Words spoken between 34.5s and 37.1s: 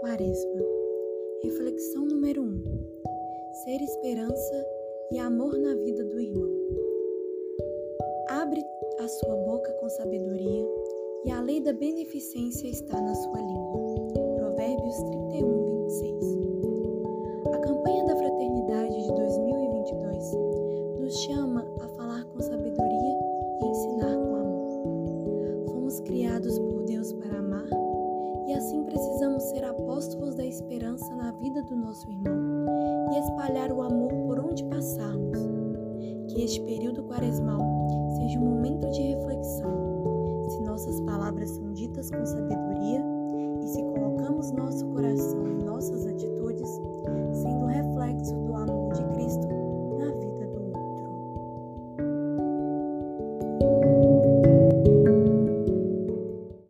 passarmos. Que este período